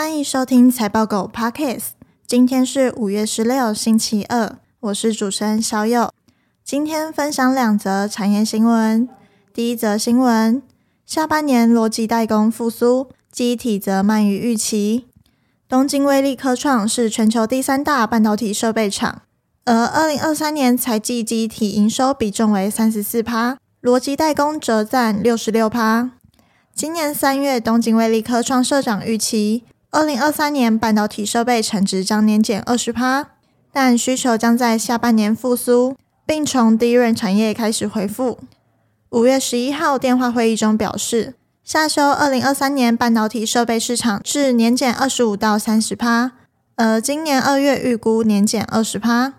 [0.00, 1.88] 欢迎收听财报狗 Podcast。
[2.26, 6.10] 今天是五月十六，星期二，我是主持人小友。
[6.64, 9.06] 今天分享两则产业新闻。
[9.52, 10.62] 第一则新闻：
[11.04, 15.04] 下半年逻辑代工复苏，记忆体则慢于预期。
[15.68, 19.20] 东京威力科创是全球第三大半导体设备厂，
[19.66, 26.12] 而二零二三年财季记忆体营收比重为三十四趴，逻辑代工则占六十六趴。
[26.74, 33.26] 今年三月，东京威力科创社长预期，二零二三年半导体设备产值将年减二十趴，
[33.72, 38.38] 但需求将在下半年复苏，并从 DRAM 产业开始恢复。
[39.10, 41.34] 五月十一号电话会议中表示，
[41.64, 46.32] 下修二零二三年半导体设备市场至年减二十五到三十趴，
[46.76, 49.32] 而今年二月预估年减二十趴，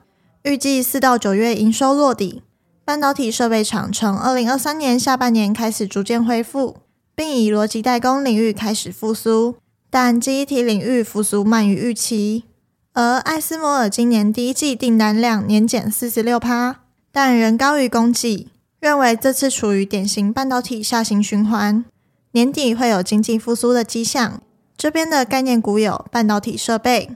[0.44, 2.44] 预计四到九月营收落底。
[2.84, 6.76] 半导体设备厂从二零二三年下半年开始逐渐恢复，
[7.16, 9.56] 并以逻辑代工领域开始复苏。
[9.92, 12.46] 但记忆体领域复苏慢于预期，
[12.94, 16.78] 而艾斯摩尔今年第一季订单量年减四十六趴，
[17.12, 18.48] 但仍高于供给，
[18.80, 21.84] 认为这次处于典型半导体下行循环，
[22.32, 24.42] 年底会有经济复苏的迹象。
[24.78, 27.10] 这边的概念股有半导体设备。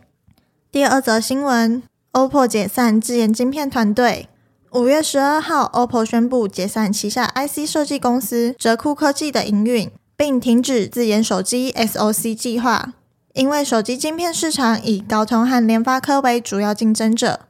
[0.70, 1.81] 第二则新闻
[2.12, 4.28] ：OPPO 解散自研晶片团队。
[4.72, 9.90] 五月十二号，OPPO 宣布解散旗下 IC 设计公司哲库科技的营运。
[10.18, 12.94] 并停止自研手机 SoC 计划，
[13.34, 17.42] 因为手机晶片市场以高通和联发科为主要竞争者，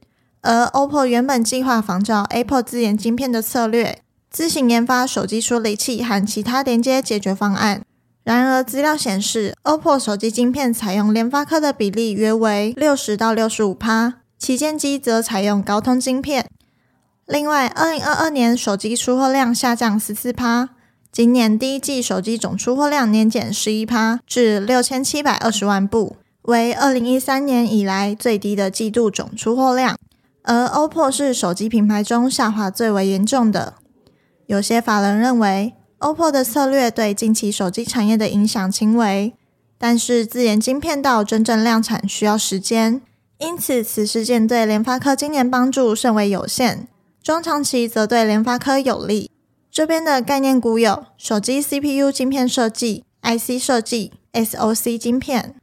[0.42, 4.00] 而 OPPO 原本计划仿照 Apple 自研晶片的策略，
[4.32, 7.82] 自行研发手机处理器和其他连接解决方案。
[8.24, 16.50] 然而，资料显示，OPPO 手机晶片采用联发科的比例约为六十到六十五趴，旗舰机则采用高通晶片。
[17.28, 20.70] 另外，二零二二年手机出货量下降十四趴。
[21.16, 29.98] 今年第一季手机总出货量年减十一趴，至六千七百二十万部，为二零一三年以来最低的季度总出货量。
[30.44, 33.76] 而 OPPO 是手机品牌中下滑最为严重的。
[34.48, 39.34] 有些法人认为，OPPO 的策略对近期手机产业的影响轻微，
[39.78, 43.02] 但是自研晶片到真正量产需要时间，
[43.38, 46.90] 因此此事件对联发科今年帮助甚为有限，
[47.24, 49.32] 中长期则对联发科有利。
[49.76, 55.54] 这边的概念股有手机 CPU 晶片设计、IC 设计、SoC 晶片。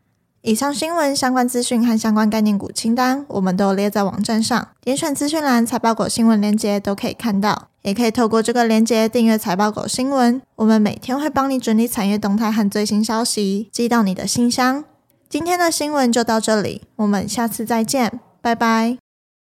[0.43, 7.69] 以上新闻相关资讯和相关概念股清单，我们都列在网站上，点选资讯栏财报狗新闻链接都可以看到。
[7.81, 14.85] 也可以透过这个链接订阅财报狗新闻，我们每天会帮你整理产业动态和最新消息，寄到你的信箱。
[15.31, 18.99] 今天的新闻就到这里，我们下次再见，拜拜。